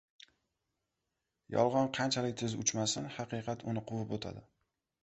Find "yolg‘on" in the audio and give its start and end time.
1.57-1.91